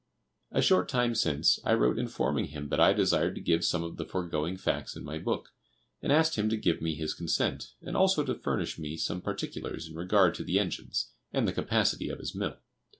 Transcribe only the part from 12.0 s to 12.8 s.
of his mill.